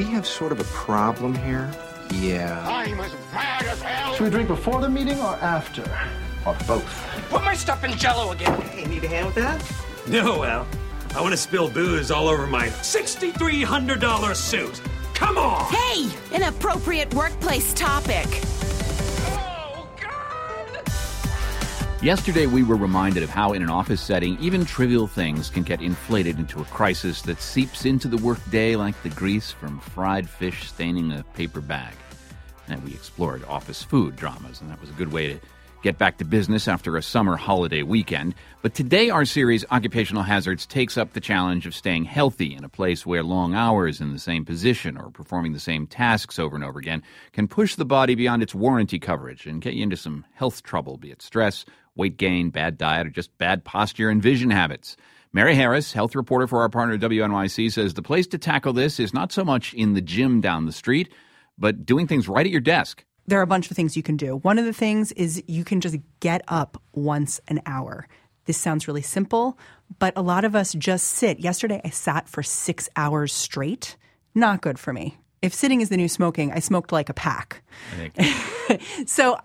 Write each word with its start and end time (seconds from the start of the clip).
we 0.00 0.06
have 0.06 0.26
sort 0.26 0.50
of 0.50 0.58
a 0.58 0.64
problem 0.64 1.34
here. 1.34 1.70
Yeah. 2.10 2.66
I'm 2.66 2.98
as 3.00 3.12
mad 3.34 3.64
as 3.64 3.82
hell. 3.82 4.14
Should 4.14 4.24
we 4.24 4.30
drink 4.30 4.48
before 4.48 4.80
the 4.80 4.88
meeting 4.88 5.18
or 5.18 5.34
after? 5.42 5.82
Or 6.46 6.56
both? 6.66 6.90
Put 7.28 7.44
my 7.44 7.54
stuff 7.54 7.84
in 7.84 7.92
jello 7.98 8.32
again. 8.32 8.58
Hey, 8.62 8.86
need 8.86 9.04
a 9.04 9.08
hand 9.08 9.26
with 9.26 9.34
that? 9.34 9.62
No, 10.08 10.42
Al. 10.42 10.66
I 11.14 11.20
want 11.20 11.32
to 11.32 11.36
spill 11.36 11.68
booze 11.68 12.10
all 12.10 12.28
over 12.28 12.46
my 12.46 12.68
$6,300 12.68 14.34
suit. 14.36 14.80
Come 15.12 15.36
on! 15.36 15.70
Hey, 15.70 16.08
an 16.34 16.44
appropriate 16.44 17.12
workplace 17.12 17.74
topic. 17.74 18.26
Yesterday, 22.02 22.46
we 22.46 22.62
were 22.62 22.76
reminded 22.76 23.22
of 23.22 23.28
how, 23.28 23.52
in 23.52 23.62
an 23.62 23.68
office 23.68 24.00
setting, 24.00 24.38
even 24.40 24.64
trivial 24.64 25.06
things 25.06 25.50
can 25.50 25.64
get 25.64 25.82
inflated 25.82 26.38
into 26.38 26.62
a 26.62 26.64
crisis 26.64 27.20
that 27.22 27.42
seeps 27.42 27.84
into 27.84 28.08
the 28.08 28.16
workday 28.16 28.74
like 28.74 29.00
the 29.02 29.10
grease 29.10 29.50
from 29.50 29.78
fried 29.80 30.26
fish 30.26 30.66
staining 30.66 31.12
a 31.12 31.22
paper 31.34 31.60
bag. 31.60 31.92
And 32.68 32.82
we 32.84 32.92
explored 32.92 33.44
office 33.44 33.82
food 33.82 34.16
dramas, 34.16 34.62
and 34.62 34.70
that 34.70 34.80
was 34.80 34.88
a 34.88 34.94
good 34.94 35.12
way 35.12 35.26
to 35.26 35.40
get 35.82 35.98
back 35.98 36.16
to 36.18 36.24
business 36.24 36.68
after 36.68 36.96
a 36.96 37.02
summer 37.02 37.36
holiday 37.36 37.82
weekend. 37.82 38.34
But 38.62 38.74
today, 38.74 39.10
our 39.10 39.26
series, 39.26 39.66
Occupational 39.70 40.22
Hazards, 40.22 40.64
takes 40.64 40.96
up 40.96 41.12
the 41.12 41.20
challenge 41.20 41.66
of 41.66 41.74
staying 41.74 42.04
healthy 42.04 42.54
in 42.54 42.64
a 42.64 42.68
place 42.70 43.04
where 43.04 43.22
long 43.22 43.54
hours 43.54 44.00
in 44.00 44.12
the 44.12 44.18
same 44.18 44.46
position 44.46 44.96
or 44.96 45.10
performing 45.10 45.52
the 45.52 45.60
same 45.60 45.86
tasks 45.86 46.38
over 46.38 46.56
and 46.56 46.64
over 46.64 46.78
again 46.78 47.02
can 47.32 47.46
push 47.46 47.74
the 47.74 47.84
body 47.84 48.14
beyond 48.14 48.42
its 48.42 48.54
warranty 48.54 48.98
coverage 48.98 49.46
and 49.46 49.60
get 49.60 49.74
you 49.74 49.82
into 49.82 49.96
some 49.98 50.24
health 50.32 50.62
trouble, 50.62 50.96
be 50.96 51.10
it 51.10 51.20
stress, 51.20 51.66
weight 51.96 52.16
gain, 52.16 52.50
bad 52.50 52.78
diet, 52.78 53.06
or 53.06 53.10
just 53.10 53.36
bad 53.38 53.64
posture 53.64 54.10
and 54.10 54.22
vision 54.22 54.50
habits. 54.50 54.96
Mary 55.32 55.54
Harris, 55.54 55.92
health 55.92 56.14
reporter 56.14 56.46
for 56.46 56.60
our 56.60 56.68
partner 56.68 56.98
WNYC, 56.98 57.72
says 57.72 57.94
the 57.94 58.02
place 58.02 58.26
to 58.28 58.38
tackle 58.38 58.72
this 58.72 58.98
is 58.98 59.14
not 59.14 59.32
so 59.32 59.44
much 59.44 59.72
in 59.74 59.94
the 59.94 60.00
gym 60.00 60.40
down 60.40 60.66
the 60.66 60.72
street, 60.72 61.12
but 61.56 61.86
doing 61.86 62.06
things 62.06 62.28
right 62.28 62.46
at 62.46 62.52
your 62.52 62.60
desk 62.60 63.04
there 63.30 63.38
are 63.38 63.42
a 63.42 63.46
bunch 63.46 63.70
of 63.70 63.76
things 63.76 63.96
you 63.96 64.02
can 64.02 64.16
do. 64.16 64.36
One 64.36 64.58
of 64.58 64.64
the 64.64 64.72
things 64.72 65.12
is 65.12 65.42
you 65.46 65.64
can 65.64 65.80
just 65.80 65.96
get 66.18 66.42
up 66.48 66.82
once 66.92 67.40
an 67.48 67.60
hour. 67.64 68.08
This 68.46 68.58
sounds 68.58 68.88
really 68.88 69.02
simple, 69.02 69.58
but 69.98 70.12
a 70.16 70.22
lot 70.22 70.44
of 70.44 70.56
us 70.56 70.72
just 70.74 71.06
sit. 71.06 71.38
Yesterday, 71.38 71.80
I 71.84 71.90
sat 71.90 72.28
for 72.28 72.42
six 72.42 72.88
hours 72.96 73.32
straight. 73.32 73.96
Not 74.34 74.62
good 74.62 74.78
for 74.78 74.92
me. 74.92 75.18
If 75.42 75.54
sitting 75.54 75.80
is 75.80 75.88
the 75.88 75.96
new 75.96 76.08
smoking, 76.08 76.52
I 76.52 76.58
smoked 76.58 76.92
like 76.92 77.08
a 77.08 77.14
pack. 77.14 77.62
so 79.06 79.38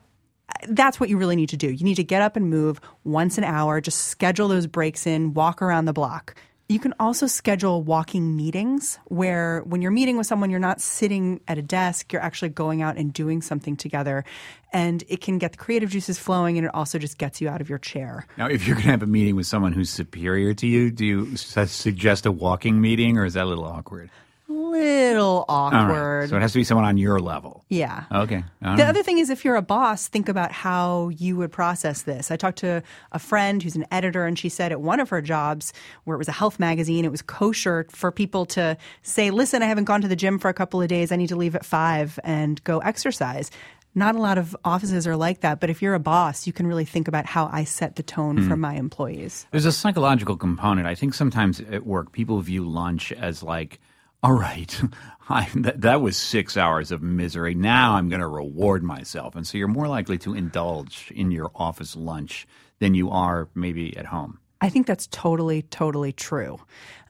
that's 0.67 0.99
what 0.99 1.09
you 1.09 1.17
really 1.17 1.35
need 1.35 1.49
to 1.49 1.57
do. 1.57 1.71
You 1.71 1.83
need 1.83 1.95
to 1.95 2.03
get 2.03 2.21
up 2.21 2.35
and 2.35 2.49
move 2.49 2.79
once 3.03 3.38
an 3.38 3.43
hour, 3.43 3.81
just 3.81 4.07
schedule 4.07 4.47
those 4.47 4.67
breaks 4.67 5.05
in, 5.07 5.33
walk 5.33 5.61
around 5.61 5.85
the 5.85 5.93
block. 5.93 6.35
You 6.67 6.79
can 6.79 6.95
also 6.99 7.27
schedule 7.27 7.83
walking 7.83 8.35
meetings 8.35 8.97
where 9.05 9.61
when 9.66 9.83
you're 9.83 9.91
meeting 9.91 10.17
with 10.17 10.25
someone, 10.25 10.49
you're 10.49 10.59
not 10.59 10.81
sitting 10.81 11.39
at 11.47 11.59
a 11.59 11.61
desk, 11.61 12.11
you're 12.11 12.23
actually 12.23 12.49
going 12.49 12.81
out 12.81 12.97
and 12.97 13.13
doing 13.13 13.43
something 13.43 13.77
together. 13.77 14.25
And 14.73 15.03
it 15.07 15.21
can 15.21 15.38
get 15.38 15.51
the 15.51 15.59
creative 15.59 15.91
juices 15.91 16.17
flowing 16.17 16.57
and 16.57 16.66
it 16.66 16.73
also 16.73 16.97
just 16.97 17.19
gets 17.19 17.39
you 17.39 17.49
out 17.49 17.61
of 17.61 17.69
your 17.69 17.77
chair. 17.77 18.25
Now, 18.35 18.47
if 18.47 18.66
you're 18.66 18.75
going 18.75 18.85
to 18.85 18.91
have 18.91 19.03
a 19.03 19.07
meeting 19.07 19.35
with 19.35 19.45
someone 19.45 19.73
who's 19.73 19.91
superior 19.91 20.55
to 20.55 20.66
you, 20.66 20.89
do 20.89 21.05
you 21.05 21.38
suggest 21.38 22.25
a 22.25 22.31
walking 22.31 22.81
meeting 22.81 23.19
or 23.19 23.25
is 23.25 23.35
that 23.35 23.43
a 23.43 23.45
little 23.45 23.66
awkward? 23.66 24.09
Little 24.47 25.45
awkward. 25.49 26.21
Right. 26.21 26.29
So 26.29 26.38
it 26.38 26.41
has 26.41 26.53
to 26.53 26.59
be 26.59 26.63
someone 26.63 26.85
on 26.85 26.97
your 26.97 27.19
level. 27.19 27.65
Yeah. 27.69 28.03
Okay. 28.11 28.43
The 28.61 28.83
other 28.83 29.03
thing 29.03 29.17
is, 29.17 29.29
if 29.29 29.43
you're 29.43 29.55
a 29.55 29.61
boss, 29.61 30.07
think 30.07 30.29
about 30.29 30.51
how 30.51 31.09
you 31.09 31.35
would 31.38 31.51
process 31.51 32.03
this. 32.03 32.31
I 32.31 32.35
talked 32.35 32.59
to 32.59 32.83
a 33.11 33.19
friend 33.19 33.61
who's 33.61 33.75
an 33.75 33.85
editor, 33.91 34.25
and 34.25 34.38
she 34.38 34.49
said 34.49 34.71
at 34.71 34.81
one 34.81 34.99
of 34.99 35.09
her 35.09 35.21
jobs, 35.21 35.73
where 36.03 36.16
it 36.16 36.17
was 36.19 36.27
a 36.27 36.33
health 36.33 36.59
magazine, 36.59 37.05
it 37.05 37.11
was 37.11 37.21
kosher 37.21 37.88
for 37.89 38.11
people 38.11 38.45
to 38.47 38.77
say, 39.01 39.31
"Listen, 39.31 39.63
I 39.63 39.66
haven't 39.66 39.85
gone 39.85 40.01
to 40.01 40.07
the 40.07 40.16
gym 40.16 40.39
for 40.39 40.49
a 40.49 40.53
couple 40.53 40.81
of 40.81 40.88
days. 40.88 41.11
I 41.11 41.16
need 41.16 41.29
to 41.29 41.35
leave 41.35 41.55
at 41.55 41.66
five 41.66 42.19
and 42.23 42.63
go 42.63 42.79
exercise." 42.79 43.50
Not 43.97 44.16
a 44.16 44.19
lot 44.19 44.38
of 44.38 44.57
offices 44.66 45.07
are 45.07 45.16
like 45.16 45.39
that, 45.39 45.61
but 45.61 45.69
if 45.69 45.81
you're 45.81 45.94
a 45.94 46.00
boss, 46.00 46.45
you 46.45 46.51
can 46.51 46.67
really 46.67 46.84
think 46.84 47.07
about 47.07 47.25
how 47.25 47.50
I 47.50 47.63
set 47.63 47.95
the 47.95 48.03
tone 48.03 48.39
mm. 48.39 48.47
for 48.47 48.57
my 48.57 48.73
employees. 48.73 49.47
There's 49.51 49.66
a 49.66 49.72
psychological 49.72 50.35
component. 50.35 50.85
I 50.85 50.95
think 50.95 51.13
sometimes 51.13 51.61
at 51.61 51.85
work, 51.85 52.11
people 52.11 52.41
view 52.41 52.67
lunch 52.67 53.13
as 53.13 53.41
like 53.41 53.79
all 54.24 54.34
right, 54.34 54.81
I, 55.30 55.48
that, 55.56 55.81
that 55.81 56.02
was 56.02 56.18
six 56.18 56.58
hours 56.58 56.92
of 56.92 57.02
misery. 57.02 57.56
Now 57.56 57.94
I'm 57.94 58.09
going 58.09 58.22
to 58.22 58.28
reward 58.28 58.84
myself. 58.84 59.36
And 59.36 59.46
so 59.46 59.58
you're 59.58 59.68
more 59.68 59.88
likely 59.88 60.18
to 60.20 60.34
indulge 60.34 61.12
in 61.16 61.31
your 61.31 61.52
office 61.56 61.96
lunch 61.96 62.48
than 62.80 62.94
you 62.94 63.09
are 63.09 63.50
maybe 63.56 63.96
at 63.98 64.06
home. 64.06 64.40
I 64.62 64.70
think 64.70 64.88
that's 64.88 65.08
totally, 65.08 65.64
totally 65.64 66.12
true. 66.12 66.59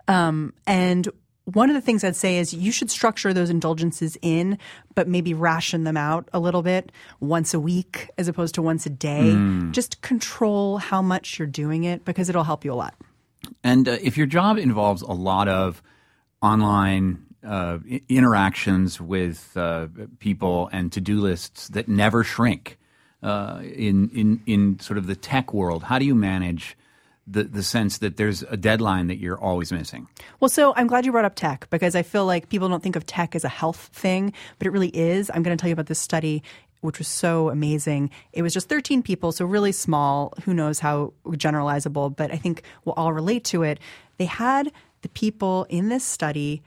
Um, 0.08 0.54
and 0.66 1.08
one 1.46 1.70
of 1.70 1.76
the 1.76 1.82
things 1.82 2.04
I'd 2.04 2.16
say 2.16 2.38
is 2.38 2.54
you 2.54 2.72
should 2.72 2.90
structure 2.90 3.34
those 3.34 3.50
indulgences 3.50 4.18
in, 4.22 4.58
but 4.96 5.08
maybe 5.08 5.34
ration 5.34 5.84
them 5.84 5.98
out 5.98 6.28
a 6.34 6.40
little 6.40 6.64
bit 6.64 6.92
once 7.20 7.54
a 7.54 7.60
week 7.60 8.10
as 8.18 8.28
opposed 8.28 8.56
to 8.56 8.62
once 8.62 8.86
a 8.86 8.90
day. 8.90 9.32
Mm. 9.34 9.72
Just 9.72 10.02
control 10.02 10.78
how 10.78 11.02
much 11.02 11.38
you're 11.38 11.48
doing 11.48 11.84
it 11.84 12.04
because 12.04 12.30
it'll 12.30 12.44
help 12.44 12.66
you 12.66 12.74
a 12.74 12.76
lot. 12.76 12.96
And 13.64 13.88
uh, 13.88 13.98
if 14.02 14.18
your 14.18 14.26
job 14.26 14.58
involves 14.58 15.04
a 15.04 15.12
lot 15.12 15.48
of 15.48 15.84
online 16.46 17.26
uh, 17.44 17.80
interactions 18.10 19.00
with 19.00 19.56
uh, 19.56 19.88
people 20.20 20.70
and 20.72 20.92
to-do 20.92 21.20
lists 21.20 21.68
that 21.70 21.88
never 21.88 22.24
shrink 22.24 22.78
uh, 23.24 23.60
in 23.62 24.10
in 24.10 24.42
in 24.46 24.80
sort 24.80 24.98
of 24.98 25.08
the 25.08 25.16
tech 25.16 25.54
world. 25.54 25.84
How 25.84 26.00
do 26.00 26.06
you 26.06 26.16
manage? 26.16 26.78
The, 27.28 27.44
the 27.44 27.64
sense 27.64 27.98
that 27.98 28.18
there's 28.18 28.44
a 28.44 28.56
deadline 28.56 29.08
that 29.08 29.18
you're 29.18 29.40
always 29.40 29.72
missing. 29.72 30.08
Well, 30.40 30.48
so 30.48 30.76
I'm 30.76 30.86
glad 30.86 31.08
you 31.08 31.12
brought 31.12 31.26
up 31.26 31.34
tech 31.34 31.68
because 31.72 31.96
I 31.96 32.04
feel 32.04 32.28
like 32.28 32.50
people 32.50 32.70
don't 32.70 32.84
think 32.84 32.96
of 32.96 33.04
tech 33.08 33.36
as 33.36 33.44
a 33.44 33.50
health 33.50 33.90
thing, 33.94 34.32
but 34.60 34.68
it 34.68 34.70
really 34.70 34.96
is. 34.96 35.32
I'm 35.34 35.42
going 35.42 35.58
to 35.58 35.60
tell 35.60 35.68
you 35.68 35.74
about 35.74 35.88
this 35.88 35.98
study 35.98 36.44
which 36.82 37.00
was 37.00 37.08
so 37.08 37.50
amazing. 37.50 38.12
It 38.32 38.44
was 38.44 38.54
just 38.54 38.70
13 38.70 39.02
people, 39.02 39.32
so 39.32 39.44
really 39.44 39.72
small. 39.72 40.34
Who 40.44 40.54
knows 40.54 40.80
how 40.80 41.14
generalizable, 41.30 42.16
but 42.16 42.32
I 42.32 42.38
think 42.38 42.62
we'll 42.86 42.94
all 42.94 43.12
relate 43.12 43.44
to 43.46 43.64
it. 43.64 43.80
They 44.18 44.26
had 44.26 44.72
the 45.06 45.10
people 45.10 45.68
in 45.70 45.88
this 45.90 46.04
study 46.04 46.64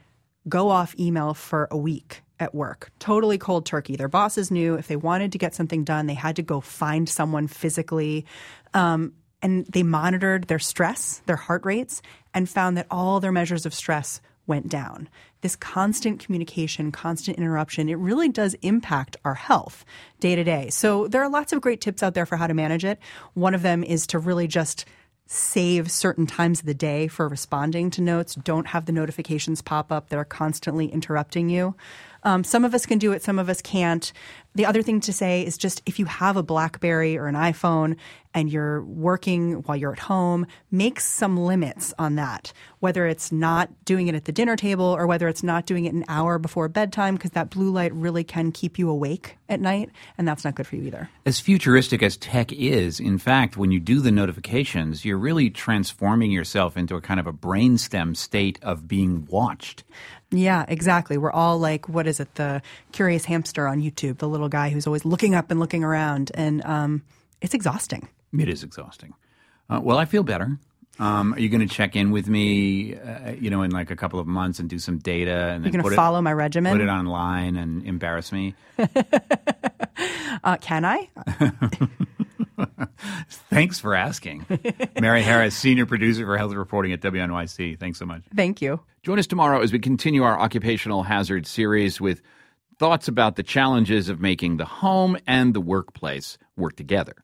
go 0.48 0.70
off 0.70 0.94
email 0.96 1.34
for 1.34 1.66
a 1.72 1.76
week 1.76 2.22
at 2.38 2.54
work, 2.54 2.92
totally 3.00 3.36
cold 3.36 3.66
turkey. 3.66 3.96
Their 3.96 4.06
bosses 4.06 4.52
knew 4.52 4.76
if 4.76 4.86
they 4.86 4.94
wanted 4.94 5.32
to 5.32 5.38
get 5.38 5.56
something 5.56 5.82
done, 5.82 6.06
they 6.06 6.14
had 6.14 6.36
to 6.36 6.42
go 6.42 6.60
find 6.60 7.08
someone 7.08 7.48
physically. 7.48 8.26
Um, 8.74 9.12
and 9.42 9.66
they 9.66 9.82
monitored 9.82 10.46
their 10.46 10.60
stress, 10.60 11.20
their 11.26 11.34
heart 11.34 11.66
rates, 11.66 12.00
and 12.32 12.48
found 12.48 12.76
that 12.76 12.86
all 12.92 13.18
their 13.18 13.32
measures 13.32 13.66
of 13.66 13.74
stress 13.74 14.20
went 14.46 14.68
down. 14.68 15.08
This 15.40 15.56
constant 15.56 16.20
communication, 16.20 16.92
constant 16.92 17.38
interruption, 17.38 17.88
it 17.88 17.98
really 17.98 18.28
does 18.28 18.54
impact 18.62 19.16
our 19.24 19.34
health 19.34 19.84
day 20.20 20.36
to 20.36 20.44
day. 20.44 20.70
So 20.70 21.08
there 21.08 21.24
are 21.24 21.28
lots 21.28 21.52
of 21.52 21.60
great 21.60 21.80
tips 21.80 22.04
out 22.04 22.14
there 22.14 22.24
for 22.24 22.36
how 22.36 22.46
to 22.46 22.54
manage 22.54 22.84
it. 22.84 23.00
One 23.34 23.56
of 23.56 23.62
them 23.62 23.82
is 23.82 24.06
to 24.08 24.20
really 24.20 24.46
just 24.46 24.84
save 25.30 25.90
certain 25.90 26.26
times 26.26 26.60
of 26.60 26.66
the 26.66 26.72
day 26.72 27.06
for 27.06 27.28
responding 27.28 27.90
to 27.90 28.00
notes. 28.00 28.34
Don't 28.34 28.68
have 28.68 28.86
the 28.86 28.92
notifications 28.92 29.60
pop 29.60 29.92
up 29.92 30.08
that 30.08 30.18
are 30.18 30.24
constantly 30.24 30.86
interrupting 30.86 31.50
you. 31.50 31.74
Um, 32.28 32.44
some 32.44 32.66
of 32.66 32.74
us 32.74 32.84
can 32.84 32.98
do 32.98 33.12
it, 33.12 33.22
some 33.22 33.38
of 33.38 33.48
us 33.48 33.62
can't. 33.62 34.12
The 34.54 34.66
other 34.66 34.82
thing 34.82 35.00
to 35.00 35.14
say 35.14 35.46
is 35.46 35.56
just 35.56 35.80
if 35.86 35.98
you 35.98 36.04
have 36.04 36.36
a 36.36 36.42
Blackberry 36.42 37.16
or 37.16 37.26
an 37.26 37.34
iPhone 37.34 37.96
and 38.34 38.50
you're 38.50 38.82
working 38.84 39.62
while 39.62 39.76
you're 39.76 39.92
at 39.92 39.98
home, 39.98 40.46
make 40.70 41.00
some 41.00 41.38
limits 41.38 41.94
on 41.98 42.16
that. 42.16 42.52
Whether 42.80 43.06
it's 43.06 43.32
not 43.32 43.70
doing 43.86 44.08
it 44.08 44.14
at 44.14 44.26
the 44.26 44.32
dinner 44.32 44.56
table 44.56 44.84
or 44.84 45.06
whether 45.06 45.26
it's 45.26 45.42
not 45.42 45.64
doing 45.64 45.86
it 45.86 45.94
an 45.94 46.04
hour 46.06 46.38
before 46.38 46.68
bedtime, 46.68 47.14
because 47.14 47.30
that 47.30 47.48
blue 47.48 47.70
light 47.70 47.94
really 47.94 48.24
can 48.24 48.52
keep 48.52 48.78
you 48.78 48.90
awake 48.90 49.38
at 49.48 49.60
night, 49.60 49.90
and 50.18 50.28
that's 50.28 50.44
not 50.44 50.54
good 50.54 50.66
for 50.66 50.76
you 50.76 50.82
either. 50.82 51.08
As 51.24 51.40
futuristic 51.40 52.02
as 52.02 52.18
tech 52.18 52.52
is, 52.52 53.00
in 53.00 53.16
fact, 53.16 53.56
when 53.56 53.70
you 53.70 53.80
do 53.80 54.00
the 54.00 54.12
notifications, 54.12 55.04
you're 55.04 55.16
really 55.16 55.48
transforming 55.48 56.30
yourself 56.30 56.76
into 56.76 56.94
a 56.94 57.00
kind 57.00 57.18
of 57.18 57.26
a 57.26 57.32
brainstem 57.32 58.14
state 58.14 58.58
of 58.62 58.86
being 58.86 59.26
watched. 59.30 59.84
Yeah, 60.30 60.64
exactly. 60.68 61.16
We're 61.16 61.32
all 61.32 61.58
like, 61.58 61.88
what 61.88 62.06
is 62.06 62.20
it, 62.20 62.34
the 62.34 62.60
curious 62.92 63.24
hamster 63.24 63.66
on 63.66 63.80
YouTube, 63.80 64.18
the 64.18 64.28
little 64.28 64.48
guy 64.48 64.68
who's 64.68 64.86
always 64.86 65.04
looking 65.04 65.34
up 65.34 65.50
and 65.50 65.58
looking 65.58 65.82
around. 65.84 66.30
And 66.34 66.64
um, 66.64 67.02
it's 67.40 67.54
exhausting. 67.54 68.08
It 68.38 68.48
is 68.48 68.62
exhausting. 68.62 69.14
Uh, 69.70 69.80
well, 69.82 69.98
I 69.98 70.04
feel 70.04 70.22
better. 70.22 70.58
Um, 70.98 71.32
are 71.34 71.38
you 71.38 71.48
going 71.48 71.66
to 71.66 71.72
check 71.72 71.94
in 71.94 72.10
with 72.10 72.28
me, 72.28 72.96
uh, 72.96 73.32
you 73.32 73.50
know, 73.50 73.62
in 73.62 73.70
like 73.70 73.90
a 73.90 73.96
couple 73.96 74.18
of 74.18 74.26
months 74.26 74.58
and 74.58 74.68
do 74.68 74.78
some 74.78 74.98
data 74.98 75.50
and 75.54 75.64
You're 75.64 75.72
going 75.72 75.84
to 75.84 75.94
follow 75.94 76.18
it, 76.18 76.22
my 76.22 76.32
regimen? 76.32 76.72
Put 76.72 76.80
it 76.80 76.88
online 76.88 77.56
and 77.56 77.86
embarrass 77.86 78.32
me? 78.32 78.54
uh, 80.44 80.56
can 80.60 80.84
I? 80.84 81.08
Thanks 83.50 83.78
for 83.78 83.94
asking. 83.94 84.46
Mary 85.00 85.22
Harris, 85.22 85.56
senior 85.56 85.86
producer 85.86 86.24
for 86.24 86.36
health 86.36 86.54
reporting 86.54 86.92
at 86.92 87.00
WNYC. 87.00 87.78
Thanks 87.78 87.98
so 87.98 88.06
much. 88.06 88.22
Thank 88.34 88.62
you. 88.62 88.80
Join 89.02 89.18
us 89.18 89.26
tomorrow 89.26 89.60
as 89.60 89.72
we 89.72 89.78
continue 89.78 90.22
our 90.22 90.38
occupational 90.38 91.02
hazard 91.02 91.46
series 91.46 92.00
with 92.00 92.22
thoughts 92.78 93.08
about 93.08 93.36
the 93.36 93.42
challenges 93.42 94.08
of 94.08 94.20
making 94.20 94.56
the 94.56 94.64
home 94.64 95.16
and 95.26 95.54
the 95.54 95.60
workplace 95.60 96.38
work 96.56 96.76
together. 96.76 97.14